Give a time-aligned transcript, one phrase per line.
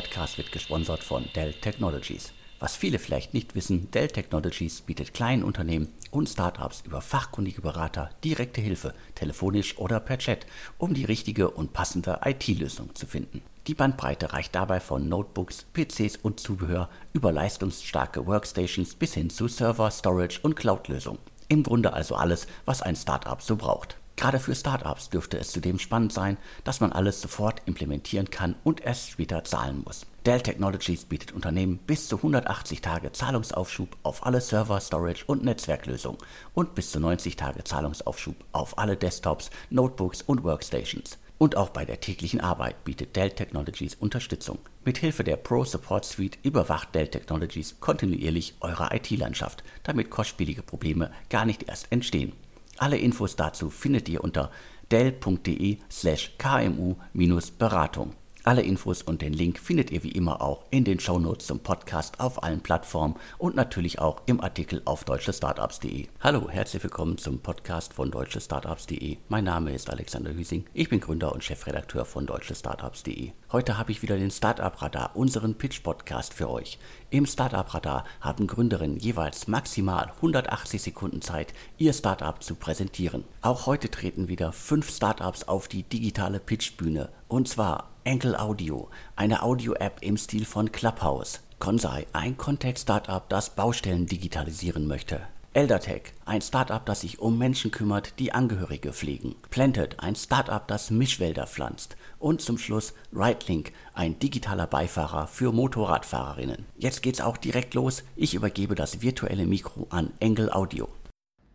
[0.00, 2.32] Podcast wird gesponsert von Dell Technologies.
[2.58, 8.08] Was viele vielleicht nicht wissen, Dell Technologies bietet kleinen Unternehmen und Startups über fachkundige Berater
[8.24, 10.46] direkte Hilfe, telefonisch oder per Chat,
[10.78, 13.42] um die richtige und passende IT-Lösung zu finden.
[13.66, 19.48] Die Bandbreite reicht dabei von Notebooks, PCs und Zubehör über leistungsstarke Workstations bis hin zu
[19.48, 21.20] Server, Storage und Cloud-Lösungen.
[21.48, 23.99] Im Grunde also alles, was ein Startup so braucht.
[24.20, 28.82] Gerade für Startups dürfte es zudem spannend sein, dass man alles sofort implementieren kann und
[28.82, 30.04] erst später zahlen muss.
[30.26, 36.18] Dell Technologies bietet Unternehmen bis zu 180 Tage Zahlungsaufschub auf alle Server, Storage und Netzwerklösungen
[36.52, 41.16] und bis zu 90 Tage Zahlungsaufschub auf alle Desktops, Notebooks und Workstations.
[41.38, 44.58] Und auch bei der täglichen Arbeit bietet Dell Technologies Unterstützung.
[44.84, 51.10] Mit Hilfe der Pro Support Suite überwacht Dell Technologies kontinuierlich eure IT-Landschaft, damit kostspielige Probleme
[51.30, 52.34] gar nicht erst entstehen.
[52.80, 54.50] Alle Infos dazu findet ihr unter
[54.90, 58.14] dell.de slash kmu-beratung.
[58.42, 62.20] Alle Infos und den Link findet ihr wie immer auch in den Shownotes zum Podcast
[62.20, 66.06] auf allen Plattformen und natürlich auch im Artikel auf deutschestartups.de.
[66.20, 69.18] Hallo, herzlich willkommen zum Podcast von deutschestartups.de.
[69.28, 73.32] Mein Name ist Alexander Hüsing, ich bin Gründer und Chefredakteur von deutschestartups.de.
[73.52, 76.78] Heute habe ich wieder den Startup Radar, unseren Pitch Podcast für euch.
[77.10, 83.24] Im Startup Radar haben Gründerinnen jeweils maximal 180 Sekunden Zeit, ihr Startup zu präsentieren.
[83.42, 89.42] Auch heute treten wieder fünf Startups auf die digitale Pitchbühne und zwar Enkel Audio, eine
[89.42, 91.40] Audio-App im Stil von Clubhouse.
[91.58, 95.22] Consai, ein Contact-Startup, das Baustellen digitalisieren möchte.
[95.52, 99.34] Eldertech, ein Startup, das sich um Menschen kümmert, die Angehörige pflegen.
[99.50, 101.96] Planted, ein Startup, das Mischwälder pflanzt.
[102.20, 106.66] Und zum Schluss RideLink, ein digitaler Beifahrer für Motorradfahrerinnen.
[106.76, 108.04] Jetzt geht's auch direkt los.
[108.14, 110.88] Ich übergebe das virtuelle Mikro an Engel Audio.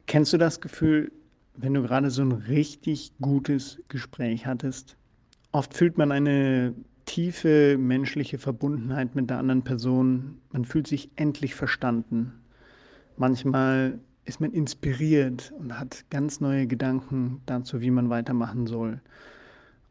[0.07, 1.13] Kennst du das Gefühl,
[1.55, 4.97] wenn du gerade so ein richtig gutes Gespräch hattest
[5.55, 10.41] Oft fühlt man eine tiefe menschliche Verbundenheit mit der anderen Person.
[10.51, 12.33] Man fühlt sich endlich verstanden.
[13.15, 18.99] Manchmal ist man inspiriert und hat ganz neue Gedanken dazu, wie man weitermachen soll.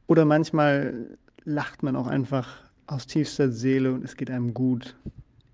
[0.06, 4.96] Oder manchmal lacht man auch einfach aus tiefster Seele und es geht einem gut.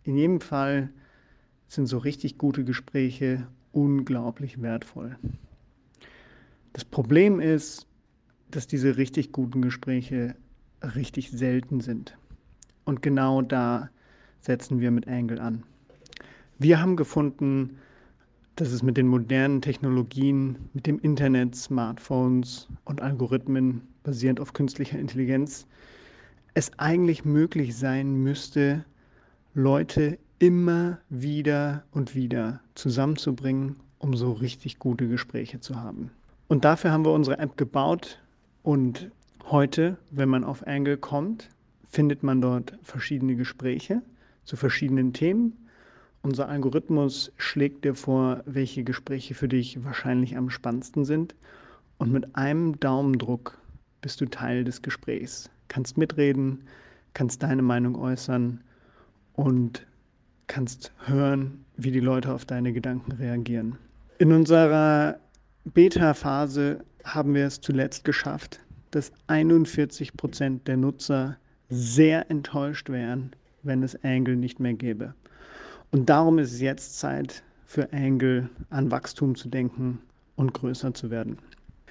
[0.03, 0.91] In jedem Fall
[1.69, 5.17] sind so richtig gute Gespräche unglaublich wertvoll.
[6.73, 7.87] Das Problem ist,
[8.51, 10.35] dass diese richtig guten Gespräche
[10.83, 12.17] richtig selten sind.
[12.85, 13.91] Und genau da
[14.41, 15.63] setzen wir mit Angle an.
[16.59, 17.79] Wir haben gefunden,
[18.57, 24.99] dass es mit den modernen Technologien, mit dem Internet, Smartphones und Algorithmen basierend auf künstlicher
[24.99, 25.67] Intelligenz,
[26.55, 28.85] es eigentlich möglich sein müsste,
[29.55, 36.11] Leute immer wieder und wieder zusammenzubringen, um so richtig gute Gespräche zu haben.
[36.49, 38.19] Und dafür haben wir unsere App gebaut,
[38.63, 39.11] und
[39.51, 41.49] heute, wenn man auf Angle kommt,
[41.89, 44.03] findet man dort verschiedene Gespräche
[44.45, 45.57] zu verschiedenen Themen.
[46.23, 51.35] Unser Algorithmus schlägt dir vor, welche Gespräche für dich wahrscheinlich am spannendsten sind.
[51.97, 53.59] Und mit einem Daumendruck
[54.03, 56.65] bist du Teil des Gesprächs, kannst mitreden,
[57.15, 58.61] kannst deine Meinung äußern
[59.35, 59.87] und
[60.47, 63.79] kannst hören, wie die Leute auf deine Gedanken reagieren.
[64.19, 65.19] In unserer
[65.65, 68.61] Beta-Phase haben wir es zuletzt geschafft,
[68.91, 71.39] dass 41 Prozent der Nutzer
[71.71, 73.31] sehr enttäuscht wären,
[73.63, 75.15] wenn es Angle nicht mehr gäbe.
[75.93, 80.01] Und darum ist es jetzt Zeit für Angle an Wachstum zu denken
[80.37, 81.39] und größer zu werden.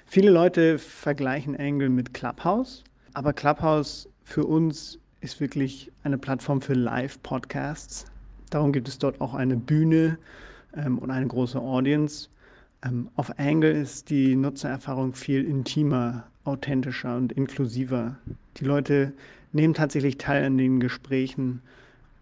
[0.06, 2.84] Viele Leute vergleichen Angle mit Clubhouse,
[3.14, 8.06] aber Clubhouse für uns ist wirklich eine Plattform für Live-Podcasts.
[8.50, 10.18] Darum gibt es dort auch eine Bühne
[10.76, 12.30] ähm, und eine große Audience.
[12.84, 18.18] Ähm, auf Angle ist die Nutzererfahrung viel intimer, authentischer und inklusiver.
[18.58, 19.12] Die Leute
[19.52, 21.62] nehmen tatsächlich teil an den Gesprächen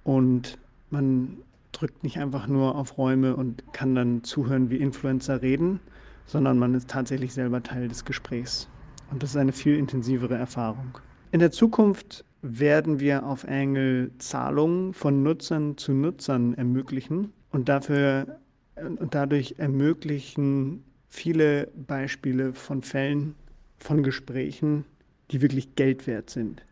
[0.03, 0.57] und
[0.89, 1.37] man
[1.79, 5.79] drückt nicht einfach nur auf Räume und kann dann zuhören, wie Influencer reden,
[6.25, 8.67] sondern man ist tatsächlich selber Teil des Gesprächs.
[9.11, 10.97] Und das ist eine viel intensivere Erfahrung.
[11.31, 18.39] In der Zukunft werden wir auf Angle Zahlungen von Nutzern zu Nutzern ermöglichen und dafür
[18.75, 23.35] und dadurch ermöglichen viele Beispiele von Fällen,
[23.79, 24.85] von Gesprächen,
[25.31, 26.63] die wirklich Geld wert sind.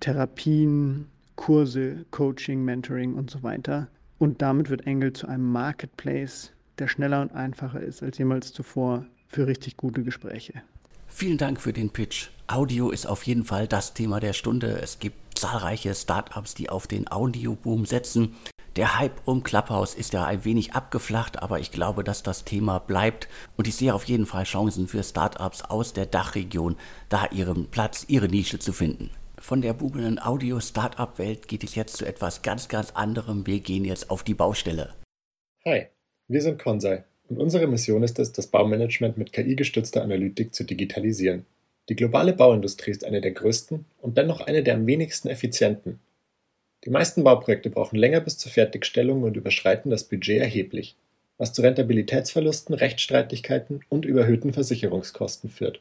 [0.00, 1.06] Therapien,
[1.36, 3.88] Kurse, Coaching, Mentoring und so weiter.
[4.22, 9.04] Und damit wird Engel zu einem Marketplace, der schneller und einfacher ist als jemals zuvor
[9.26, 10.62] für richtig gute Gespräche.
[11.08, 12.28] Vielen Dank für den Pitch.
[12.46, 14.78] Audio ist auf jeden Fall das Thema der Stunde.
[14.80, 18.36] Es gibt zahlreiche Startups, die auf den Audioboom setzen.
[18.76, 22.78] Der Hype um Clubhouse ist ja ein wenig abgeflacht, aber ich glaube, dass das Thema
[22.78, 23.26] bleibt
[23.56, 26.76] und ich sehe auf jeden Fall Chancen für Startups aus der Dachregion,
[27.08, 29.10] da ihren Platz, ihre Nische zu finden.
[29.42, 33.44] Von der bubelnden Audio-Startup-Welt geht es jetzt zu etwas ganz, ganz anderem.
[33.44, 34.94] Wir gehen jetzt auf die Baustelle.
[35.64, 35.88] Hi,
[36.28, 41.44] wir sind Consai und unsere Mission ist es, das Baumanagement mit KI-gestützter Analytik zu digitalisieren.
[41.88, 45.98] Die globale Bauindustrie ist eine der größten und dennoch eine der am wenigsten effizienten.
[46.84, 50.94] Die meisten Bauprojekte brauchen länger bis zur Fertigstellung und überschreiten das Budget erheblich,
[51.36, 55.80] was zu Rentabilitätsverlusten, Rechtsstreitigkeiten und überhöhten Versicherungskosten führt.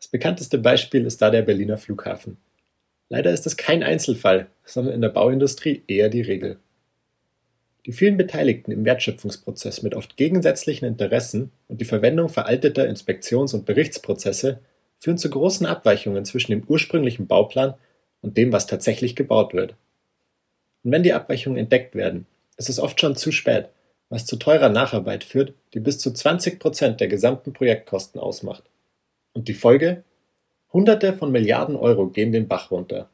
[0.00, 2.36] Das bekannteste Beispiel ist da der Berliner Flughafen.
[3.08, 6.58] Leider ist es kein Einzelfall, sondern in der Bauindustrie eher die Regel.
[7.86, 13.64] Die vielen Beteiligten im Wertschöpfungsprozess mit oft gegensätzlichen Interessen und die Verwendung veralteter Inspektions- und
[13.64, 14.60] Berichtsprozesse
[14.98, 17.74] führen zu großen Abweichungen zwischen dem ursprünglichen Bauplan
[18.20, 19.74] und dem, was tatsächlich gebaut wird.
[20.82, 22.26] Und wenn die Abweichungen entdeckt werden,
[22.58, 23.68] ist es oft schon zu spät,
[24.10, 28.64] was zu teurer Nacharbeit führt, die bis zu 20 Prozent der gesamten Projektkosten ausmacht.
[29.32, 30.04] Und die Folge?
[30.72, 33.08] Hunderte von Milliarden Euro gehen den Bach runter.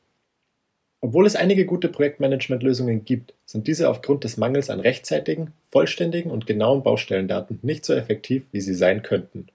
[1.00, 6.46] Obwohl es einige gute Projektmanagementlösungen gibt, sind diese aufgrund des Mangels an rechtzeitigen, vollständigen und
[6.46, 9.48] genauen Baustellendaten nicht so effektiv, wie sie sein könnten.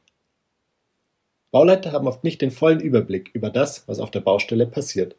[1.52, 5.16] Bauleiter haben oft nicht den vollen Überblick über das, was auf der Baustelle passiert.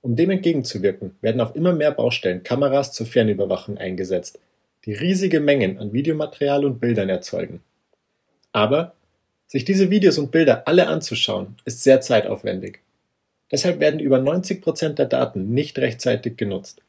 [0.00, 4.38] Um dem entgegenzuwirken, werden auf immer mehr Baustellen Kameras zur Fernüberwachung eingesetzt,
[4.84, 7.60] die riesige Mengen an Videomaterial und Bildern erzeugen.
[8.52, 8.94] Aber
[9.46, 12.80] sich diese Videos und Bilder alle anzuschauen, ist sehr zeitaufwendig.
[13.50, 16.82] Deshalb werden über 90 Prozent der Daten nicht rechtzeitig genutzt.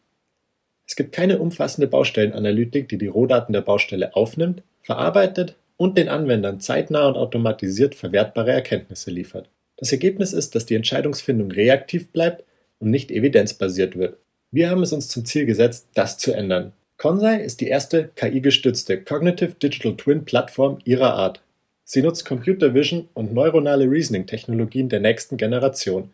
[0.88, 6.60] Es gibt keine umfassende Baustellenanalytik, die die Rohdaten der Baustelle aufnimmt, verarbeitet und den Anwendern
[6.60, 9.50] zeitnah und automatisiert verwertbare Erkenntnisse liefert.
[9.76, 12.44] Das Ergebnis ist, dass die Entscheidungsfindung reaktiv bleibt
[12.80, 14.18] und nicht evidenzbasiert wird.
[14.50, 16.74] Wir haben es uns zum Ziel gesetzt, das zu ändern.
[16.98, 21.42] Consai ist die erste KI-gestützte Cognitive Digital Twin Plattform ihrer Art.
[21.90, 26.10] Sie nutzt Computer Vision und neuronale Reasoning-Technologien der nächsten Generation,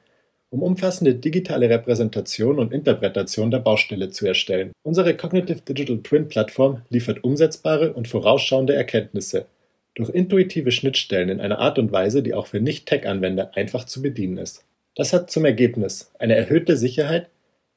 [0.51, 4.71] um umfassende digitale Repräsentation und Interpretation der Baustelle zu erstellen.
[4.83, 9.47] Unsere Cognitive Digital Twin Plattform liefert umsetzbare und vorausschauende Erkenntnisse
[9.95, 14.37] durch intuitive Schnittstellen in einer Art und Weise, die auch für Nicht-Tech-Anwender einfach zu bedienen
[14.37, 14.63] ist.
[14.95, 17.29] Das hat zum Ergebnis eine erhöhte Sicherheit,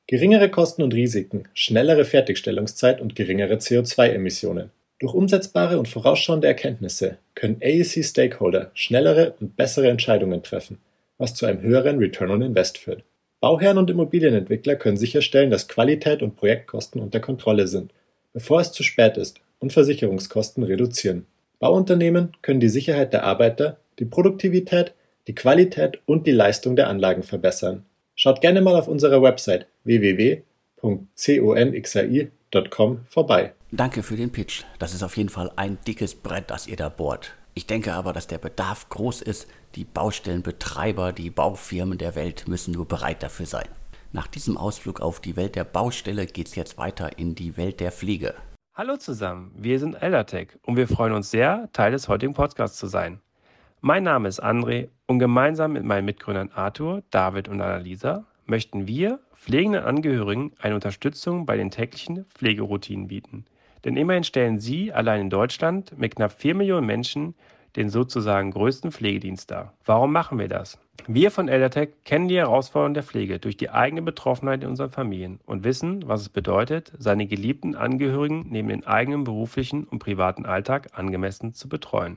[0.07, 4.71] geringere Kosten und Risiken, schnellere Fertigstellungszeit und geringere CO2-Emissionen.
[4.99, 10.79] Durch umsetzbare und vorausschauende Erkenntnisse können AEC-Stakeholder schnellere und bessere Entscheidungen treffen,
[11.19, 13.05] was zu einem höheren Return on Invest führt.
[13.41, 17.93] Bauherren und Immobilienentwickler können sicherstellen, dass Qualität und Projektkosten unter Kontrolle sind,
[18.33, 21.27] bevor es zu spät ist, und Versicherungskosten reduzieren.
[21.59, 24.95] Bauunternehmen können die Sicherheit der Arbeiter, die Produktivität,
[25.27, 27.85] die Qualität und die Leistung der Anlagen verbessern.
[28.15, 29.67] Schaut gerne mal auf unserer Website
[32.53, 33.55] www.conxai.com vorbei.
[33.71, 34.65] Danke für den Pitch.
[34.79, 37.35] Das ist auf jeden Fall ein dickes Brett, das ihr da bohrt.
[37.55, 39.49] Ich denke aber, dass der Bedarf groß ist.
[39.75, 43.69] Die Baustellenbetreiber, die Baufirmen der Welt müssen nur bereit dafür sein.
[44.13, 47.81] Nach diesem Ausflug auf die Welt der Baustelle geht es jetzt weiter in die Welt
[47.81, 48.35] der Pflege.
[48.75, 52.87] Hallo zusammen, wir sind Eldertech und wir freuen uns sehr, Teil des heutigen Podcasts zu
[52.87, 53.21] sein.
[53.81, 59.19] Mein Name ist André und gemeinsam mit meinen Mitgründern Arthur, David und Annalisa möchten wir
[59.47, 63.45] pflegenden Angehörigen eine Unterstützung bei den täglichen Pflegeroutinen bieten.
[63.85, 67.37] Denn immerhin stellen sie allein in Deutschland mit knapp 4 Millionen Menschen
[67.77, 69.73] den sozusagen größten Pflegedienst dar.
[69.85, 70.81] Warum machen wir das?
[71.07, 75.39] Wir von Eldertech kennen die Herausforderungen der Pflege durch die eigene Betroffenheit in unseren Familien
[75.47, 80.89] und wissen, was es bedeutet, seine geliebten Angehörigen neben dem eigenen beruflichen und privaten Alltag
[80.95, 82.17] angemessen zu betreuen.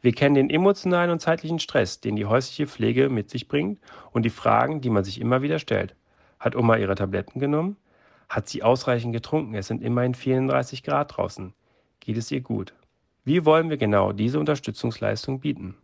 [0.00, 3.80] Wir kennen den emotionalen und zeitlichen Stress, den die häusliche Pflege mit sich bringt
[4.12, 5.96] und die Fragen, die man sich immer wieder stellt.
[6.42, 7.76] Hat Oma ihre Tabletten genommen?
[8.28, 9.54] Hat sie ausreichend getrunken?
[9.54, 11.54] Es sind immerhin 34 Grad draußen.
[12.00, 12.74] Geht es ihr gut?
[13.24, 15.76] Wie wollen wir genau diese Unterstützungsleistung bieten?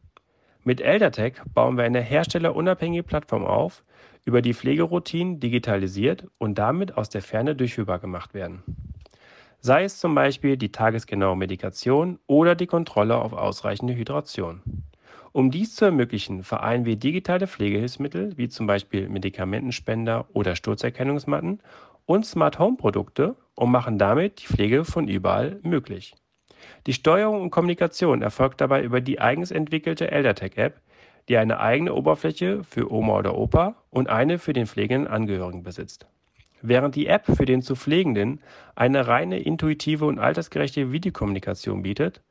[0.64, 3.84] Mit Eldertech bauen wir eine herstellerunabhängige Plattform auf,
[4.24, 8.64] über die Pflegeroutinen digitalisiert und damit aus der Ferne durchführbar gemacht werden
[9.60, 14.62] sei es zum Beispiel die tagesgenaue Medikation oder die Kontrolle auf ausreichende Hydration.
[15.38, 21.60] Um dies zu ermöglichen, vereinen wir digitale Pflegehilfsmittel wie zum Beispiel Medikamentenspender oder Sturzerkennungsmatten
[22.06, 26.16] und Smart Home Produkte und machen damit die Pflege von überall möglich.
[26.88, 30.80] Die Steuerung und Kommunikation erfolgt dabei über die eigens entwickelte ElderTech-App,
[31.28, 36.08] die eine eigene Oberfläche für Oma oder Opa und eine für den pflegenden Angehörigen besitzt.
[36.62, 38.40] Während die App für den zu Pflegenden
[38.74, 42.22] eine reine intuitive und altersgerechte Videokommunikation bietet,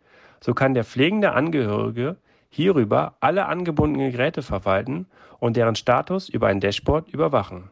[0.42, 2.18] so kann der pflegende Angehörige
[2.58, 5.06] hierüber alle angebundenen Geräte verwalten
[5.40, 7.70] und deren Status über ein Dashboard überwachen.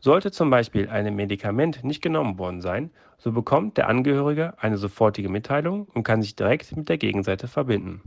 [0.00, 5.28] Sollte zum Beispiel ein Medikament nicht genommen worden sein, so bekommt der Angehörige eine sofortige
[5.28, 8.02] Mitteilung und kann sich direkt mit der Gegenseite verbinden.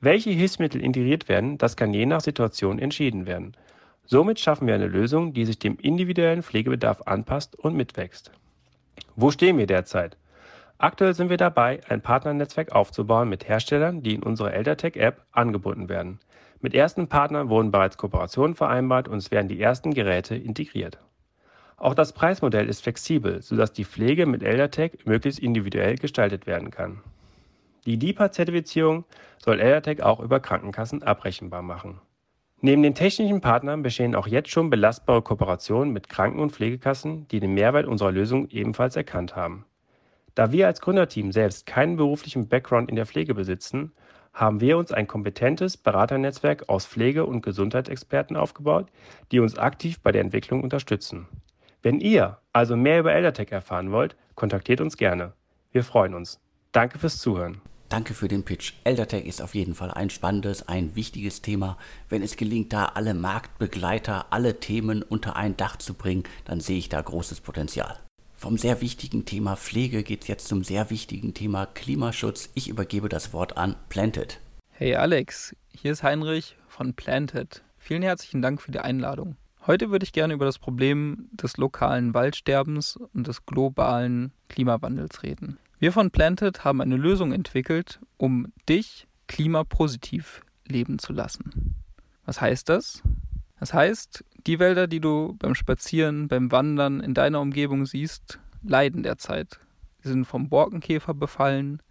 [0.00, 3.56] Welche Hilfsmittel integriert werden, das kann je nach Situation entschieden werden.
[4.06, 8.32] Somit schaffen wir eine Lösung, die sich dem individuellen Pflegebedarf anpasst und mitwächst.
[9.14, 10.16] Wo stehen wir derzeit?
[10.80, 16.20] Aktuell sind wir dabei, ein Partnernetzwerk aufzubauen mit Herstellern, die in unsere ElderTech-App angebunden werden.
[16.60, 20.98] Mit ersten Partnern wurden bereits Kooperationen vereinbart und es werden die ersten Geräte integriert.
[21.78, 27.00] Auch das Preismodell ist flexibel, sodass die Pflege mit ElderTech möglichst individuell gestaltet werden kann.
[27.84, 29.04] Die DIPA-Zertifizierung
[29.38, 32.00] soll ElderTech auch über Krankenkassen abrechenbar machen.
[32.60, 37.40] Neben den technischen Partnern bestehen auch jetzt schon belastbare Kooperationen mit Kranken- und Pflegekassen, die
[37.40, 39.64] den Mehrwert unserer Lösung ebenfalls erkannt haben.
[40.38, 43.90] Da wir als Gründerteam selbst keinen beruflichen Background in der Pflege besitzen,
[44.32, 48.86] haben wir uns ein kompetentes Beraternetzwerk aus Pflege- und Gesundheitsexperten aufgebaut,
[49.32, 51.26] die uns aktiv bei der Entwicklung unterstützen.
[51.82, 55.32] Wenn ihr also mehr über Eldertech erfahren wollt, kontaktiert uns gerne.
[55.72, 56.38] Wir freuen uns.
[56.70, 57.60] Danke fürs Zuhören.
[57.88, 58.74] Danke für den Pitch.
[58.84, 61.76] ElderTech ist auf jeden Fall ein spannendes, ein wichtiges Thema.
[62.08, 66.78] Wenn es gelingt, da alle Marktbegleiter, alle Themen unter ein Dach zu bringen, dann sehe
[66.78, 67.98] ich da großes Potenzial.
[68.38, 72.50] Vom sehr wichtigen Thema Pflege geht es jetzt zum sehr wichtigen Thema Klimaschutz.
[72.54, 74.38] Ich übergebe das Wort an Planted.
[74.70, 77.64] Hey Alex, hier ist Heinrich von Planted.
[77.78, 79.36] Vielen herzlichen Dank für die Einladung.
[79.66, 85.58] Heute würde ich gerne über das Problem des lokalen Waldsterbens und des globalen Klimawandels reden.
[85.80, 91.74] Wir von Planted haben eine Lösung entwickelt, um dich klimapositiv leben zu lassen.
[92.24, 93.02] Was heißt das?
[93.58, 99.02] Das heißt, die Wälder, die du beim Spazieren, beim Wandern in deiner Umgebung siehst, leiden
[99.02, 99.60] derzeit.
[100.00, 101.82] Sie sind vom Borkenkäfer befallen,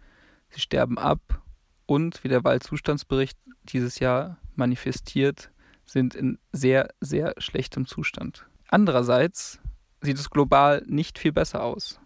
[0.50, 1.42] sie sterben ab
[1.86, 5.50] und, wie der Waldzustandsbericht dieses Jahr manifestiert,
[5.84, 8.46] sind in sehr, sehr schlechtem Zustand.
[8.68, 9.60] Andererseits
[10.00, 12.00] sieht es global nicht viel besser aus.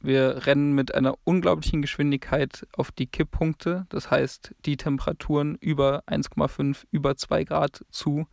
[0.00, 6.84] Wir rennen mit einer unglaublichen Geschwindigkeit auf die Kipppunkte, das heißt die Temperaturen über 1,5,
[6.90, 8.26] über 2 Grad zu,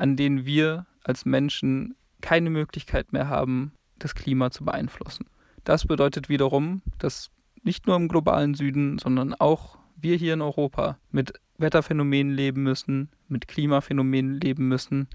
[0.00, 5.26] an denen wir als Menschen keine Möglichkeit mehr haben, das Klima zu beeinflussen.
[5.64, 7.30] Das bedeutet wiederum, dass
[7.62, 13.10] nicht nur im globalen Süden, sondern auch wir hier in Europa mit Wetterphänomenen leben müssen,
[13.28, 15.08] mit Klimaphänomenen leben müssen,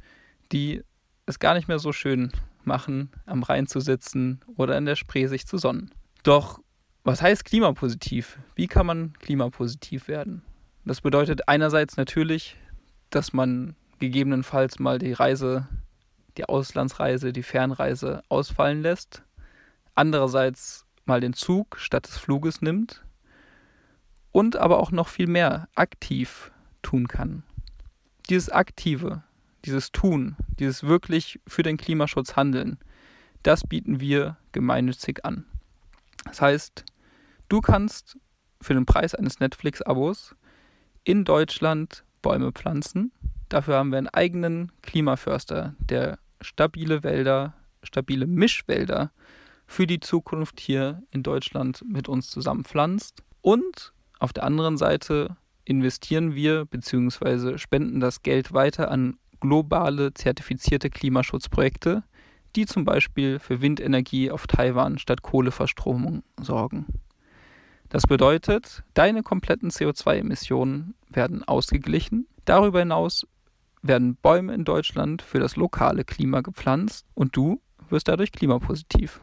[0.51, 0.84] die
[1.25, 2.32] es gar nicht mehr so schön
[2.63, 5.92] machen, am Rhein zu sitzen oder in der Spree sich zu sonnen.
[6.22, 6.60] Doch
[7.04, 8.39] was heißt klimapositiv?
[8.56, 10.44] Wie kann man klimapositiv werden?
[10.86, 12.56] Das bedeutet einerseits natürlich,
[13.10, 15.68] dass man gegebenenfalls mal die Reise,
[16.38, 19.24] die Auslandsreise, die Fernreise ausfallen lässt.
[19.94, 23.04] Andererseits mal den Zug statt des Fluges nimmt.
[24.32, 27.44] Und aber auch noch viel mehr aktiv tun kann.
[28.30, 29.24] Dieses Aktive,
[29.64, 32.78] dieses Tun, dieses wirklich für den Klimaschutz handeln,
[33.44, 35.46] das bieten wir gemeinnützig an.
[36.25, 36.84] Das heißt,
[37.48, 38.18] du kannst
[38.60, 40.36] für den Preis eines Netflix-Abos
[41.04, 43.12] in Deutschland Bäume pflanzen.
[43.56, 49.12] Dafür haben wir einen eigenen Klimaförster, der stabile Wälder, stabile Mischwälder
[49.66, 53.24] für die Zukunft hier in Deutschland mit uns zusammen pflanzt.
[53.40, 57.58] Und auf der anderen Seite investieren wir bzw.
[57.58, 62.04] spenden das Geld weiter an globale zertifizierte Klimaschutzprojekte,
[62.58, 66.88] die zum Beispiel für Windenergie auf Taiwan statt Kohleverstromung sorgen.
[67.88, 72.28] Das bedeutet, deine kompletten CO2-Emissionen werden ausgeglichen.
[72.44, 73.26] Darüber hinaus
[73.88, 79.22] werden Bäume in Deutschland für das lokale Klima gepflanzt und du wirst dadurch klimapositiv.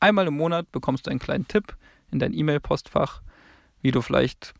[0.00, 1.76] Einmal im Monat bekommst du einen kleinen Tipp
[2.10, 3.20] in dein E-Mail-Postfach,
[3.82, 4.54] wie du vielleicht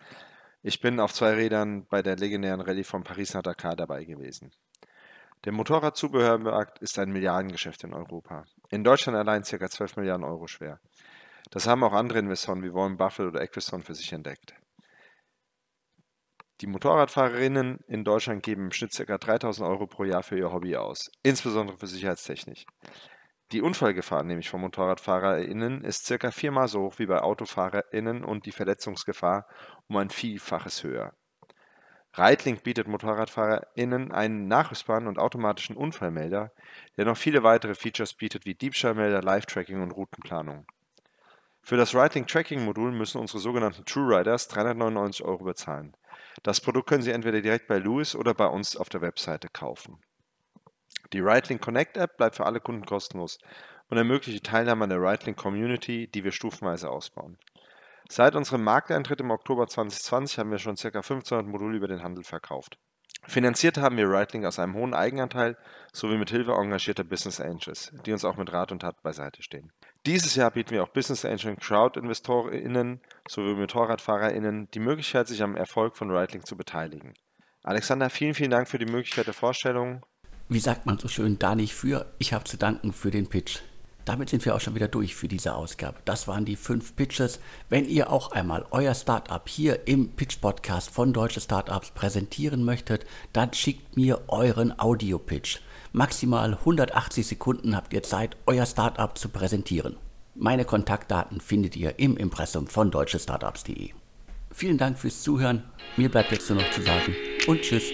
[0.63, 4.51] Ich bin auf zwei Rädern bei der legendären Rallye von Paris nach Dakar dabei gewesen.
[5.45, 8.47] Der Motorradzubehörmarkt ist ein Milliardengeschäft in Europa.
[8.71, 9.69] In Deutschland allein ca.
[9.69, 10.81] 12 Milliarden Euro schwer.
[11.51, 14.55] Das haben auch andere Investoren wie Warren Buffett oder Equistone für sich entdeckt.
[16.63, 19.19] Die Motorradfahrerinnen in Deutschland geben im Schnitt ca.
[19.19, 22.65] 3000 Euro pro Jahr für ihr Hobby aus, insbesondere für Sicherheitstechnik.
[23.53, 28.53] Die Unfallgefahr nämlich von MotorradfahrerInnen ist circa viermal so hoch wie bei AutofahrerInnen und die
[28.53, 29.47] Verletzungsgefahr
[29.89, 31.13] um ein Vielfaches höher.
[32.15, 36.51] Reitlink bietet MotorradfahrerInnen einen nachrüstbaren und automatischen Unfallmelder,
[36.97, 40.67] der noch viele weitere Features bietet wie Diebstahlmelder, Live-Tracking und Routenplanung.
[41.61, 45.95] Für das Reitlink Tracking Modul müssen unsere sogenannten True Riders 399 Euro bezahlen.
[46.43, 49.99] Das Produkt können Sie entweder direkt bei Lewis oder bei uns auf der Webseite kaufen.
[51.13, 53.39] Die Rightlink Connect App bleibt für alle Kunden kostenlos
[53.89, 57.37] und ermöglicht die Teilnahme an der Rightlink Community, die wir stufenweise ausbauen.
[58.09, 60.89] Seit unserem Markteintritt im Oktober 2020 haben wir schon ca.
[60.89, 62.79] 1500 Module über den Handel verkauft.
[63.25, 65.57] Finanziert haben wir Rightlink aus einem hohen Eigenanteil
[65.93, 69.71] sowie mit Hilfe engagierter Business Angels, die uns auch mit Rat und Tat beiseite stehen.
[70.07, 75.57] Dieses Jahr bieten wir auch Business Angel und Crowd-InvestorInnen sowie MotorradfahrerInnen die Möglichkeit, sich am
[75.57, 77.15] Erfolg von Rightlink zu beteiligen.
[77.63, 80.05] Alexander, vielen, vielen Dank für die Möglichkeit der Vorstellung
[80.49, 82.07] wie sagt man so schön, da nicht für.
[82.19, 83.61] Ich habe zu danken für den Pitch.
[84.05, 85.99] Damit sind wir auch schon wieder durch für diese Ausgabe.
[86.05, 87.39] Das waren die fünf Pitches.
[87.69, 93.53] Wenn ihr auch einmal euer Startup hier im Pitch-Podcast von Deutsche Startups präsentieren möchtet, dann
[93.53, 95.61] schickt mir euren Audio-Pitch.
[95.93, 99.97] Maximal 180 Sekunden habt ihr Zeit, euer Startup zu präsentieren.
[100.35, 103.91] Meine Kontaktdaten findet ihr im Impressum von deutschestartups.de.
[104.51, 105.65] Vielen Dank fürs Zuhören.
[105.97, 107.15] Mir bleibt jetzt nur noch zu sagen
[107.47, 107.91] und tschüss.